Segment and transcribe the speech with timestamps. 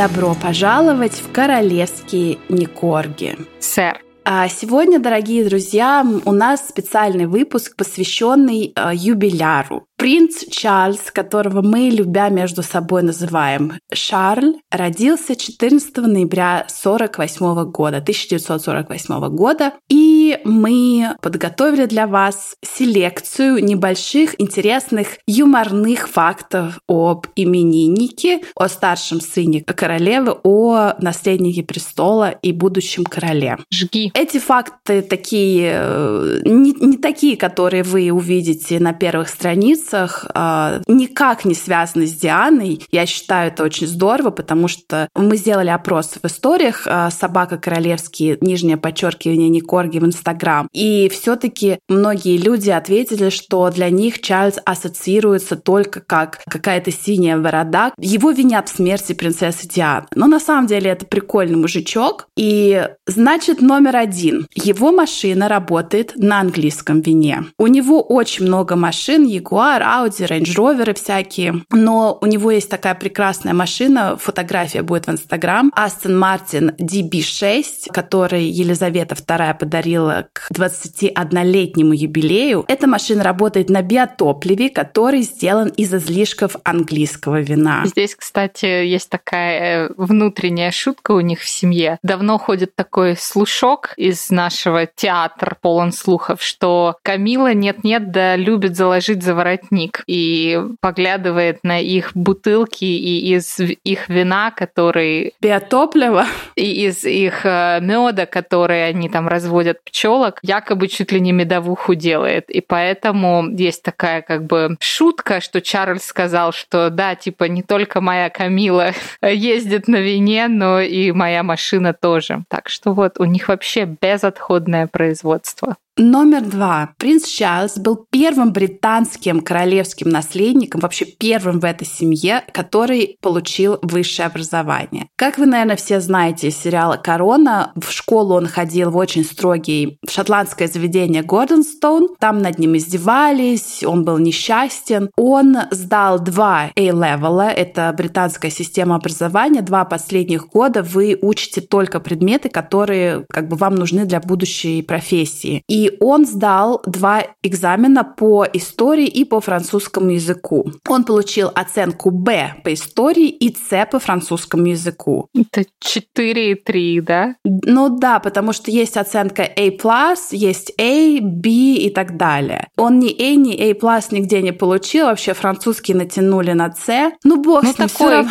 [0.00, 3.36] Добро пожаловать в королевские Никорги.
[3.58, 4.00] Сэр.
[4.24, 9.84] А сегодня, дорогие друзья, у нас специальный выпуск, посвященный э, юбиляру.
[9.98, 19.28] Принц Чарльз, которого мы, любя между собой, называем Шарль, родился 14 ноября 48 года, 1948
[19.28, 19.74] года.
[19.90, 29.62] И мы подготовили для вас селекцию небольших интересных юморных фактов об имениннике, о старшем сыне
[29.62, 33.58] королевы, о наследнике престола и будущем короле.
[33.72, 34.10] Жги.
[34.14, 41.44] Эти факты такие, э, не, не такие, которые вы увидите на первых страницах, э, никак
[41.44, 42.80] не связаны с Дианой.
[42.90, 48.36] Я считаю это очень здорово, потому что мы сделали опрос в историях э, «Собака королевский»,
[48.40, 50.68] нижнее подчеркивание Никорги в Инстаграм.
[50.72, 57.38] И все таки многие люди ответили, что для них Чарльз ассоциируется только как какая-то синяя
[57.38, 57.92] борода.
[57.98, 60.06] Его винят в смерти принцессы Дианы.
[60.14, 62.28] Но на самом деле это прикольный мужичок.
[62.36, 64.46] И значит, номер один.
[64.54, 67.44] Его машина работает на английском вине.
[67.58, 71.62] У него очень много машин, Jaguar, Audi, Range Rover всякие.
[71.70, 78.44] Но у него есть такая прекрасная машина, фотография будет в Инстаграм, Aston Martin DB6, который
[78.44, 79.99] Елизавета II подарила
[80.32, 82.64] к 21-летнему юбилею.
[82.68, 87.82] Эта машина работает на биотопливе, который сделан из излишков английского вина.
[87.86, 91.98] Здесь, кстати, есть такая э, внутренняя шутка у них в семье.
[92.02, 99.22] Давно ходит такой слушок из нашего театра, полон слухов, что Камила нет-нет, да любит заложить
[99.22, 105.34] за воротник воротник и поглядывает на их бутылки и из их вина, который...
[105.40, 106.26] Биотопливо.
[106.56, 111.94] И из их э, меда, который они там разводят пчелок, якобы чуть ли не медовуху
[111.94, 112.48] делает.
[112.50, 118.00] И поэтому есть такая как бы шутка, что Чарльз сказал, что да, типа не только
[118.00, 118.92] моя Камила
[119.22, 122.44] ездит на вине, но и моя машина тоже.
[122.48, 125.76] Так что вот у них вообще безотходное производство.
[126.02, 126.94] Номер два.
[126.96, 134.28] Принц Чарльз был первым британским королевским наследником, вообще первым в этой семье, который получил высшее
[134.28, 135.08] образование.
[135.16, 139.98] Как вы, наверное, все знаете из сериала «Корона», в школу он ходил в очень строгий
[140.08, 142.08] шотландское заведение Гордонстоун.
[142.18, 145.10] Там над ним издевались, он был несчастен.
[145.18, 149.60] Он сдал два A-левела, это британская система образования.
[149.60, 155.62] Два последних года вы учите только предметы, которые как бы вам нужны для будущей профессии.
[155.68, 160.70] И он сдал два экзамена по истории и по французскому языку.
[160.88, 165.28] Он получил оценку Б по истории и С по французскому языку.
[165.34, 167.34] Это 4,3, да?
[167.44, 172.68] Ну да, потому что есть оценка A+, есть A, B и так далее.
[172.76, 177.12] Он ни A, ни A+, нигде не получил, вообще французский натянули на С.
[177.24, 178.26] Ну бог ну, с ним, такой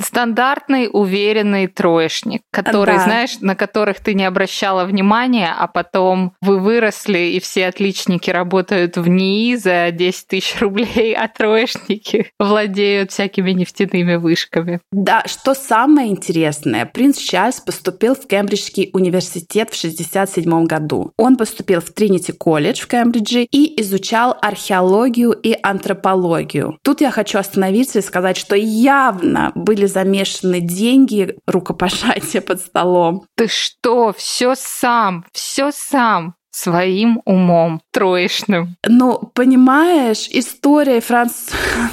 [0.00, 3.04] стандартный, уверенный троечник, который, да.
[3.04, 8.96] знаешь, на которых ты не обращала внимания, а потом вы выросли, и все отличники работают
[8.96, 14.80] в НИИ за 10 тысяч рублей, а троечники владеют всякими нефтяными вышками.
[14.90, 21.12] Да, что самое интересное, принц Чарльз поступил в Кембриджский университет в 1967 году.
[21.16, 26.78] Он поступил в Тринити колледж в Кембридже и изучал археологию и антропологию.
[26.82, 33.26] Тут я хочу остановиться и сказать, что явно были замешаны деньги, рукопожатия под столом.
[33.36, 38.76] Ты что, все сам, все сам своим умом троечным.
[38.86, 41.50] Ну, понимаешь, история Франц...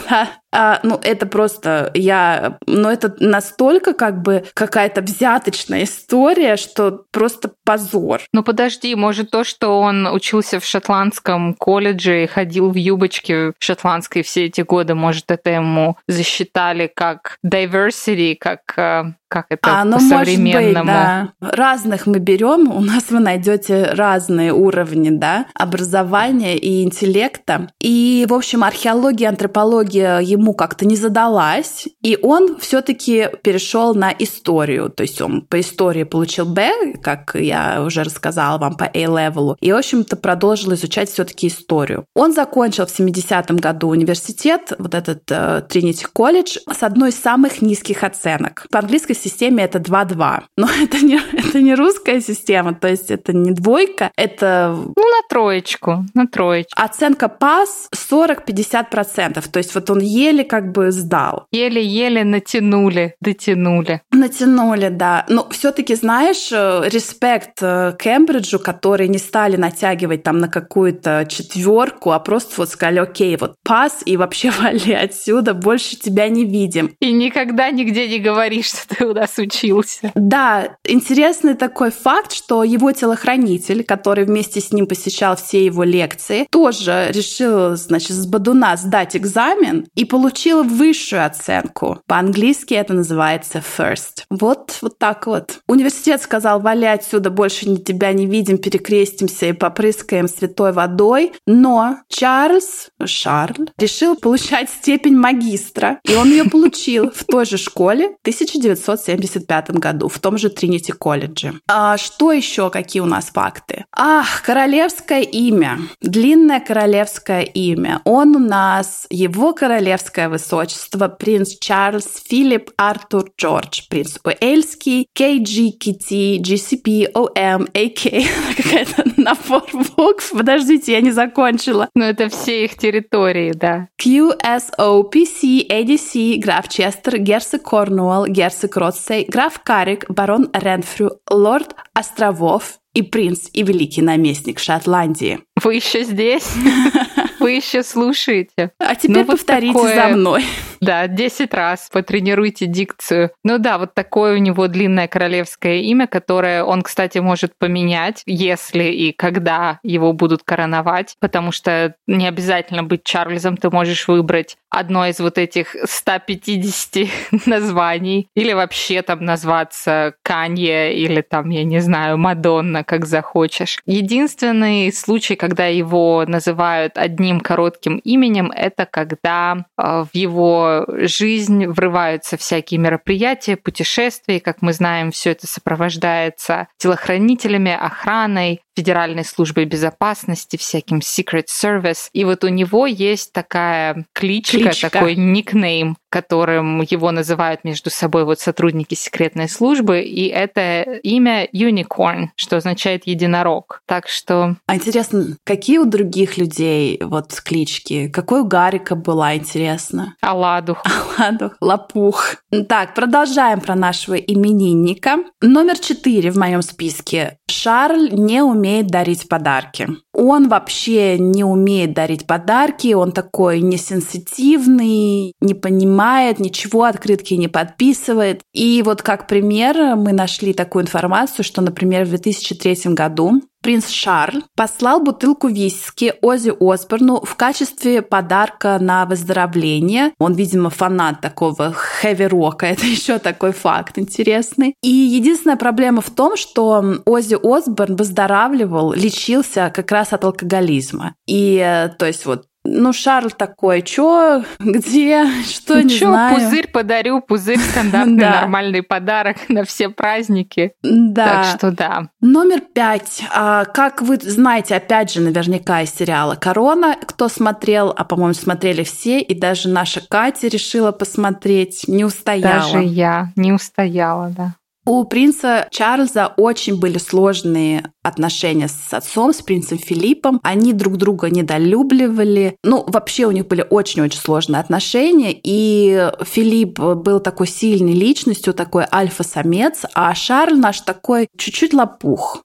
[0.51, 2.57] А, ну, это просто я...
[2.67, 8.21] Ну, это настолько как бы какая-то взяточная история, что просто позор.
[8.33, 14.23] Ну, подожди, может, то, что он учился в шотландском колледже и ходил в юбочке шотландской
[14.23, 19.93] все эти годы, может, это ему засчитали как diversity, как э, как это а, ну,
[19.93, 20.91] по-современному.
[20.91, 21.55] Может быть, да.
[21.55, 27.69] Разных мы берем, у нас вы найдете разные уровни да, образования и интеллекта.
[27.79, 34.13] И, в общем, археология, антропология ему ему как-то не задалась, и он все-таки перешел на
[34.17, 34.89] историю.
[34.89, 39.71] То есть он по истории получил Б, как я уже рассказала вам по A-левелу, и,
[39.71, 42.05] в общем-то, продолжил изучать все-таки историю.
[42.15, 45.25] Он закончил в 70-м году университет, вот этот
[45.69, 48.65] Тринити uh, колледж, с одной из самых низких оценок.
[48.71, 50.41] По английской системе это 2-2.
[50.57, 54.75] Но это не, это не русская система, то есть это не двойка, это...
[54.75, 56.73] Ну, на троечку, на троечку.
[56.75, 59.49] Оценка пас 40-50%.
[59.51, 61.47] То есть вот он едет еле как бы сдал.
[61.51, 64.01] Еле-еле натянули, дотянули.
[64.11, 65.25] Натянули, да.
[65.29, 72.11] Но все-таки, знаешь, э, респект э, Кембриджу, которые не стали натягивать там на какую-то четверку,
[72.11, 76.95] а просто вот сказали, окей, вот пас и вообще вали отсюда, больше тебя не видим.
[76.99, 80.11] И никогда нигде не говоришь, что ты у нас учился.
[80.15, 86.47] Да, интересный такой факт, что его телохранитель, который вместе с ним посещал все его лекции,
[86.49, 90.20] тоже решил, значит, с Бадуна сдать экзамен и получил
[90.63, 91.99] высшую оценку.
[92.07, 94.23] По-английски это называется first.
[94.29, 95.59] Вот, вот так вот.
[95.67, 101.33] Университет сказал, вали отсюда, больше тебя не видим, перекрестимся и попрыскаем святой водой.
[101.45, 108.09] Но Чарльз, Шарль, решил получать степень магистра, и он ее получил в той же школе
[108.09, 111.53] в 1975 году, в том же Тринити колледже.
[111.67, 113.85] А что еще, какие у нас факты?
[113.95, 115.79] Ах, королевское имя.
[116.01, 118.01] Длинное королевское имя.
[118.03, 127.11] Он у нас, его королевское высочество, принц Чарльз Филипп Артур Джордж, принц Уэльский, KGKT, GCP,
[127.13, 128.25] OM, AK.
[128.57, 129.63] Какая-то набор
[129.95, 130.31] букв.
[130.31, 131.89] Подождите, я не закончила.
[131.95, 133.87] Ну, это все их территории, да.
[134.01, 143.01] QSOPC, ADC, граф Честер, герцог Корнуолл, герцог Ротсей, граф Карик, барон Ренфрю, лорд Островов, и
[143.01, 145.39] принц, и великий наместник Шотландии.
[145.61, 146.49] Вы еще здесь?
[147.39, 148.71] Вы еще слушаете?
[148.77, 150.43] А теперь ну, повторите за мной.
[150.81, 153.29] Да, 10 раз потренируйте дикцию.
[153.43, 158.85] Ну да, вот такое у него длинное королевское имя, которое он, кстати, может поменять, если
[158.85, 165.05] и когда его будут короновать, потому что не обязательно быть Чарльзом, ты можешь выбрать одно
[165.05, 167.07] из вот этих 150
[167.45, 173.79] названий, или вообще там назваться Канье, или там, я не знаю, Мадонна, как захочешь.
[173.85, 182.37] Единственный случай, когда его называют одним коротким именем, это когда э, в его жизнь врываются
[182.37, 184.39] всякие мероприятия, путешествия.
[184.39, 192.09] Как мы знаем, все это сопровождается телохранителями, охраной, Федеральной службой безопасности, всяким Secret Service.
[192.13, 194.89] И вот у него есть такая кличка, кличка.
[194.89, 202.27] такой никнейм, которым его называют между собой вот сотрудники секретной службы, и это имя Unicorn,
[202.35, 203.81] что означает единорог.
[203.85, 204.55] Так что...
[204.67, 208.09] А интересно, какие у других людей вот клички?
[208.09, 210.15] Какой у Гарика была, интересно?
[210.21, 210.83] Аладух.
[211.17, 212.35] Аладух, Лопух.
[212.67, 215.17] Так, продолжаем про нашего именинника.
[215.41, 217.37] Номер четыре в моем списке.
[217.49, 219.87] Шарль не умеет умеет дарить подарки.
[220.23, 228.41] Он вообще не умеет дарить подарки, он такой несенситивный, не понимает, ничего открытки не подписывает.
[228.53, 234.43] И вот как пример мы нашли такую информацию, что, например, в 2003 году принц Шарль
[234.55, 240.11] послал бутылку виски Ози Осборну в качестве подарка на выздоровление.
[240.19, 242.65] Он, видимо, фанат такого хэви-рока.
[242.65, 244.75] Это еще такой факт интересный.
[244.83, 251.15] И единственная проблема в том, что Ози Осборн выздоравливал, лечился как раз от алкоголизма.
[251.27, 256.35] И, э, то есть, вот ну, Шарль такой, чё, где, что, ну, не чё, знаю.
[256.35, 260.73] пузырь подарю, пузырь стандартный нормальный подарок на все праздники.
[260.81, 261.25] Да.
[261.25, 262.09] Так что да.
[262.21, 263.23] Номер пять.
[263.33, 268.83] А, как вы знаете, опять же, наверняка из сериала «Корона», кто смотрел, а, по-моему, смотрели
[268.83, 272.61] все, и даже наша Катя решила посмотреть, не устояла.
[272.61, 274.55] Даже я не устояла, да.
[274.83, 280.39] У принца Чарльза очень были сложные отношения с отцом, с принцем Филиппом.
[280.43, 282.57] Они друг друга недолюбливали.
[282.63, 285.39] Ну, вообще у них были очень-очень сложные отношения.
[285.43, 292.41] И Филипп был такой сильной личностью, такой альфа-самец, а Шарль наш такой чуть-чуть лопух.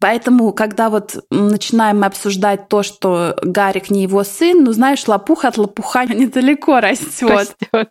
[0.00, 5.58] Поэтому, когда вот начинаем обсуждать то, что Гарик не его сын, ну, знаешь, лопух от
[5.58, 7.30] лопуха недалеко растет.
[7.30, 7.90] растет.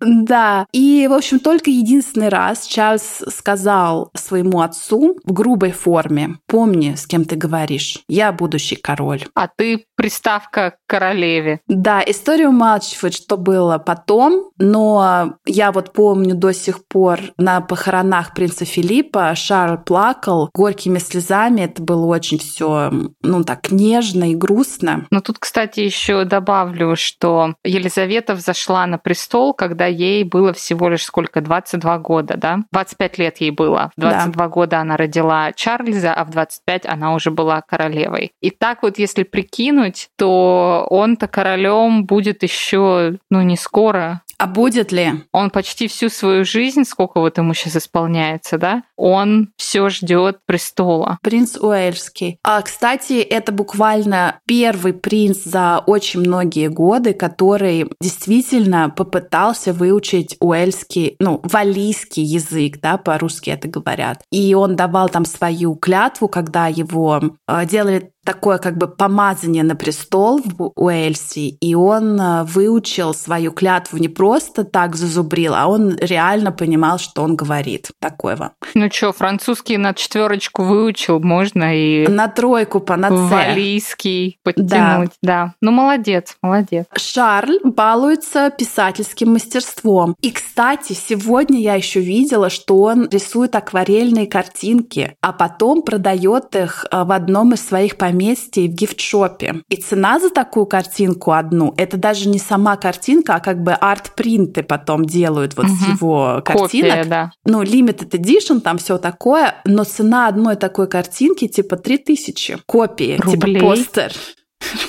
[0.00, 0.66] Да.
[0.72, 7.06] И, в общем, только единственный раз Чарльз сказал своему отцу в грубой форме, помни, с
[7.06, 9.24] кем ты говоришь, я будущий король.
[9.34, 11.60] А ты приставка к королеве.
[11.68, 18.34] Да, история умалчивает, что было потом, но я вот помню до сих пор на похоронах
[18.34, 22.90] принца Филиппа Шарль плакал горькими слезами, это было очень все,
[23.22, 25.06] ну так, нежно и грустно.
[25.10, 30.88] Но тут, кстати, еще добавлю, что Елизавета взошла на престол престол, когда ей было всего
[30.88, 32.60] лишь сколько, 22 года, да?
[32.72, 33.90] 25 лет ей было.
[33.96, 34.48] В 22 да.
[34.48, 38.32] года она родила Чарльза, а в 25 она уже была королевой.
[38.40, 44.22] И так вот, если прикинуть, то он-то королем будет еще, ну, не скоро.
[44.42, 45.12] А будет ли?
[45.30, 51.18] Он почти всю свою жизнь, сколько вот ему сейчас исполняется, да, он все ждет престола.
[51.22, 52.38] Принц Уэльский.
[52.42, 61.14] А, кстати, это буквально первый принц за очень многие годы, который действительно попытался выучить уэльский,
[61.20, 64.24] ну, валийский язык, да, по-русски это говорят.
[64.32, 69.74] И он давал там свою клятву, когда его э, делали такое как бы помазание на
[69.74, 75.96] престол в Уэльсе, и он э, выучил свою клятву не просто так зазубрил, а он
[75.96, 77.90] реально понимал, что он говорит.
[77.98, 78.52] Такое вам.
[78.74, 82.06] Ну что, французский на четверочку выучил, можно и...
[82.06, 85.46] На тройку по на Валийский подтянуть, да.
[85.46, 85.54] да.
[85.60, 86.86] Ну, молодец, молодец.
[86.96, 90.14] Шарль балуется писательским мастерством.
[90.20, 96.86] И, кстати, сегодня я еще видела, что он рисует акварельные картинки, а потом продает их
[96.90, 99.62] э, в одном из своих поместьй поместье в гифтшопе.
[99.68, 104.62] И цена за такую картинку одну, это даже не сама картинка, а как бы арт-принты
[104.62, 105.74] потом делают вот угу.
[105.74, 106.90] с его картинок.
[106.90, 107.32] Копия, да.
[107.44, 113.46] Ну, limited edition, там все такое, но цена одной такой картинки типа 3000 копии, типа
[113.46, 113.54] Рублей.
[113.56, 114.12] типа постер.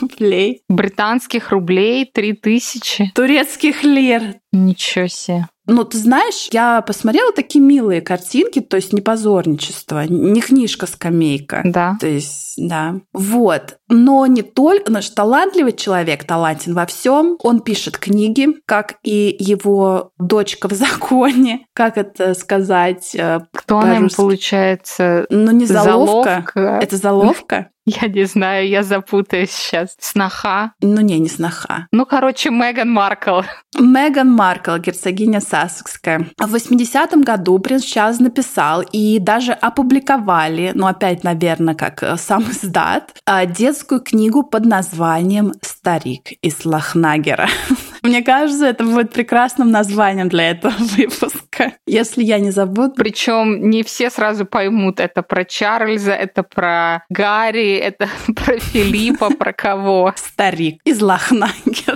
[0.02, 0.62] Рублей.
[0.70, 3.12] Британских рублей 3000.
[3.16, 4.36] Турецких лир.
[4.52, 5.48] Ничего себе.
[5.66, 11.62] Ну, ты знаешь, я посмотрела такие милые картинки, то есть не позорничество, не книжка-скамейка.
[11.64, 11.96] Да.
[12.02, 12.96] То есть, да.
[13.14, 13.78] Вот.
[13.88, 17.38] Но не только, наш талантливый человек талантен во всем.
[17.42, 21.66] Он пишет книги, как и его дочка в законе.
[21.74, 23.16] Как это сказать?
[23.16, 25.26] Э, Кто она им получается?
[25.30, 26.44] Ну, не заловка.
[26.54, 26.80] заловка.
[26.82, 27.70] Это заловка?
[27.86, 29.96] Я не знаю, я запутаюсь сейчас.
[30.00, 30.74] Сноха?
[30.82, 31.88] Ну не, не сноха.
[31.92, 33.42] Ну, короче, Меган Маркл.
[33.78, 36.28] Меган Маркл, герцогиня Сассекская.
[36.38, 42.44] В 80-м году принц Чарльз написал и даже опубликовали, ну опять, наверное, как э, сам
[42.52, 47.50] издат, э, детскую книгу под названием «Старик из Лахнагера».
[48.04, 51.40] Мне кажется, это будет прекрасным названием для этого выпуска,
[51.86, 52.94] если я не забуду.
[52.96, 59.54] Причем не все сразу поймут, это про Чарльза, это про Гарри, это про Филиппа, про
[59.54, 60.14] кого.
[60.16, 61.93] Старик из Лахнагера.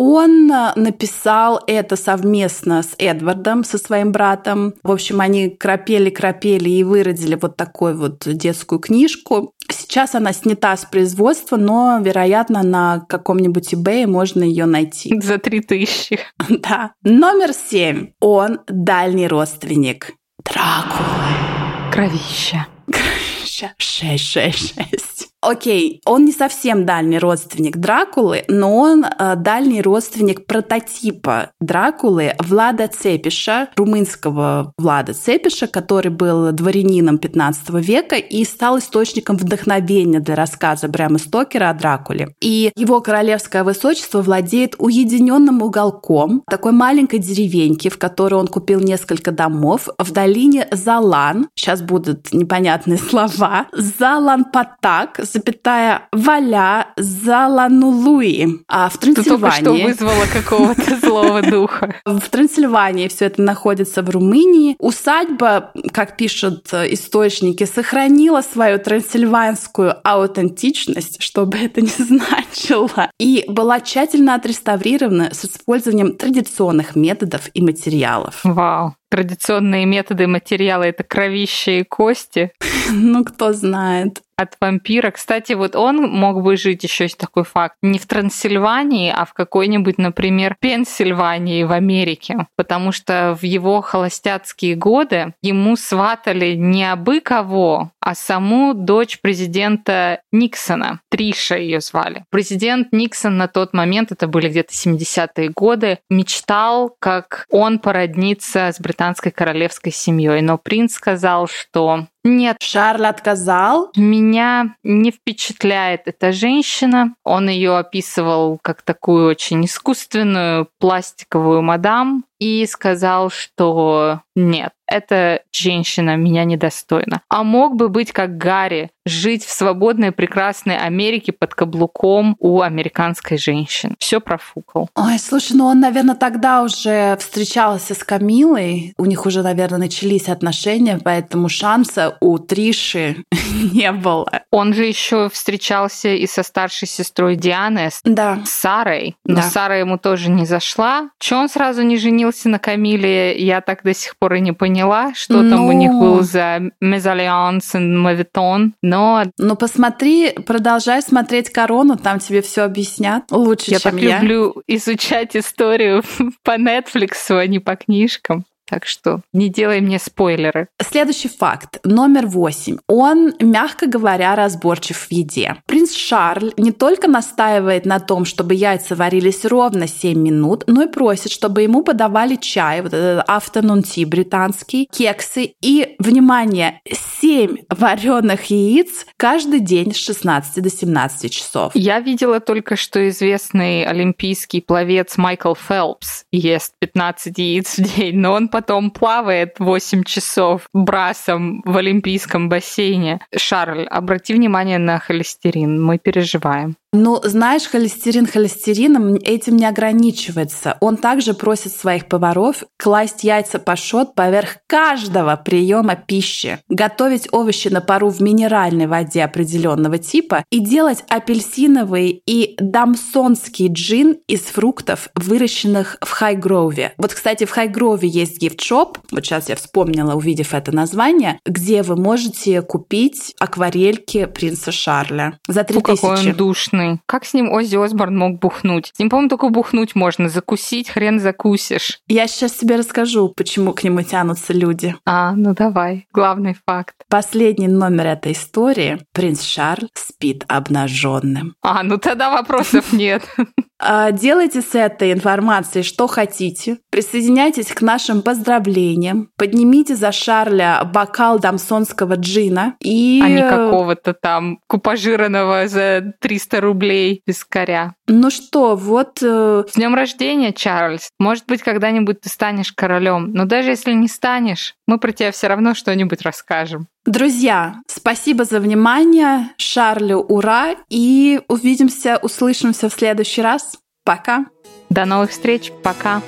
[0.00, 4.74] Он э, написал это совместно с Эдвардом, со своим братом.
[4.84, 9.54] В общем, они крапели-крапели и выродили вот такую вот детскую книжку.
[9.68, 15.20] Сейчас она снята с производства, но, вероятно, на каком-нибудь eBay можно ее найти.
[15.20, 16.20] За три тысячи.
[16.48, 16.92] Да.
[17.02, 18.12] Номер семь.
[18.20, 20.12] Он дальний родственник
[20.44, 21.90] Дракулы.
[21.92, 22.68] Кровища.
[22.86, 23.74] Кровища.
[23.78, 25.17] Шесть, шесть, шесть.
[25.40, 32.88] Окей, он не совсем дальний родственник Дракулы, но он э, дальний родственник прототипа Дракулы Влада
[32.88, 40.88] Цепиша, румынского Влада Цепиша, который был дворянином 15 века и стал источником вдохновения для рассказа
[40.88, 42.34] Брэма Стокера о Дракуле.
[42.40, 49.30] И его королевское высочество владеет уединенным уголком такой маленькой деревеньки, в которой он купил несколько
[49.30, 51.48] домов в долине Залан.
[51.54, 53.66] Сейчас будут непонятные слова.
[53.72, 59.24] Залан-Патак, запятая Валя Заланулуи а в Трансильвании.
[59.24, 61.94] Ты только что вызвала какого-то злого духа.
[62.04, 64.76] В Трансильвании все это находится в Румынии.
[64.78, 73.80] Усадьба, как пишут источники, сохранила свою трансильванскую аутентичность, что бы это ни значило, и была
[73.80, 78.40] тщательно отреставрирована с использованием традиционных методов и материалов.
[78.44, 82.52] Вау традиционные методы материала это кровище и кости.
[82.90, 85.10] Ну, кто знает от вампира.
[85.10, 89.34] Кстати, вот он мог бы жить, еще есть такой факт, не в Трансильвании, а в
[89.34, 92.46] какой-нибудь, например, Пенсильвании в Америке.
[92.56, 100.22] Потому что в его холостяцкие годы ему сватали не абы кого, а саму дочь президента
[100.32, 101.02] Никсона.
[101.10, 102.24] Триша ее звали.
[102.30, 108.80] Президент Никсон на тот момент, это были где-то 70-е годы, мечтал, как он породнится с
[108.80, 110.40] британской королевской семьей.
[110.40, 112.06] Но принц сказал, что
[112.36, 112.56] нет.
[112.60, 113.90] Шарль отказал?
[113.96, 117.14] Меня не впечатляет эта женщина.
[117.24, 126.16] Он ее описывал как такую очень искусственную пластиковую мадам и сказал, что нет, эта женщина
[126.16, 127.22] меня недостойна.
[127.28, 133.38] А мог бы быть как Гарри, жить в свободной прекрасной Америке под каблуком у американской
[133.38, 133.94] женщины.
[133.98, 134.88] Все профукал.
[134.94, 138.94] Ой, слушай, ну он, наверное, тогда уже встречался с Камилой.
[138.98, 143.24] У них уже, наверное, начались отношения, поэтому шанса у Триши
[143.72, 144.28] не было.
[144.50, 148.40] Он же еще встречался и со старшей сестрой Дианы, да.
[148.44, 149.16] с Сарой.
[149.24, 149.42] Но да.
[149.42, 151.10] Сара ему тоже не зашла.
[151.18, 155.14] Че он сразу не женился на Камиле, я так до сих пор и не поняла,
[155.14, 155.50] что ну...
[155.50, 158.74] там у них был за мезальянс и мавитон.
[158.82, 159.24] Но но...
[159.38, 164.18] Ну, посмотри, продолжай смотреть «Корону», там тебе все объяснят лучше, я чем так я.
[164.18, 166.02] люблю изучать историю
[166.42, 168.44] по Netflix, а не по книжкам.
[168.68, 170.68] Так что не делай мне спойлеры.
[170.80, 172.76] Следующий факт, номер восемь.
[172.86, 175.56] Он, мягко говоря, разборчив в еде.
[175.66, 180.88] Принц Шарль не только настаивает на том, чтобы яйца варились ровно 7 минут, но и
[180.88, 186.80] просит, чтобы ему подавали чай, вот этот afternoon tea британский, кексы и, внимание,
[187.20, 191.72] 7 вареных яиц каждый день с 16 до 17 часов.
[191.74, 198.32] Я видела только, что известный олимпийский пловец Майкл Фелпс ест 15 яиц в день, но
[198.32, 203.20] он потом плавает 8 часов брасом в олимпийском бассейне.
[203.36, 206.74] Шарль, обрати внимание на холестерин, мы переживаем.
[206.92, 210.78] Ну, знаешь, холестерин холестерином этим не ограничивается.
[210.80, 217.82] Он также просит своих поваров класть яйца пашот поверх каждого приема пищи, готовить овощи на
[217.82, 225.98] пару в минеральной воде определенного типа и делать апельсиновый и дамсонский джин из фруктов, выращенных
[226.00, 226.94] в Хайгрове.
[226.96, 231.96] Вот, кстати, в Хайгрове есть гифт-шоп, вот сейчас я вспомнила, увидев это название, где вы
[231.96, 236.28] можете купить акварельки принца Шарля за Фу, какой 3000.
[236.28, 237.00] он душный.
[237.06, 238.92] Как с ним Оззи Осборн мог бухнуть?
[238.94, 240.28] С ним, по-моему, только бухнуть можно.
[240.28, 242.00] Закусить хрен закусишь.
[242.08, 244.94] Я сейчас тебе расскажу, почему к нему тянутся люди.
[245.04, 246.06] А, ну давай.
[246.12, 246.94] Главный факт.
[247.08, 248.98] Последний номер этой истории.
[249.12, 251.54] Принц Шарль спит обнаженным.
[251.62, 253.22] А, ну тогда вопросов нет.
[253.80, 256.78] А, Делайте с этой информацией что хотите.
[256.90, 259.30] Присоединяйтесь к нашим поздравлениям.
[259.36, 262.74] Поднимите за Шарля бокал дамсонского джина.
[262.80, 263.20] И...
[263.24, 267.94] А не какого-то там купажированного за 300 рублей коря.
[268.06, 269.18] Ну что, вот...
[269.22, 271.10] э, С днем рождения, Чарльз.
[271.18, 273.32] Может быть, когда-нибудь ты станешь королем.
[273.32, 276.88] Но даже если не станешь, мы про тебя все равно что-нибудь расскажем.
[277.08, 279.48] Друзья, спасибо за внимание.
[279.56, 280.74] Шарлю ура.
[280.90, 283.78] И увидимся, услышимся в следующий раз.
[284.04, 284.44] Пока.
[284.90, 285.72] До новых встреч.
[285.82, 286.20] Пока.